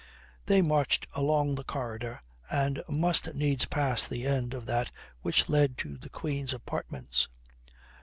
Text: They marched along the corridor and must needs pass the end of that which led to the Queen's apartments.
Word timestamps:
They 0.47 0.63
marched 0.63 1.05
along 1.13 1.53
the 1.53 1.63
corridor 1.63 2.23
and 2.49 2.81
must 2.89 3.35
needs 3.35 3.65
pass 3.67 4.07
the 4.07 4.25
end 4.25 4.55
of 4.55 4.65
that 4.65 4.89
which 5.21 5.47
led 5.47 5.77
to 5.77 5.95
the 5.95 6.09
Queen's 6.09 6.53
apartments. 6.53 7.27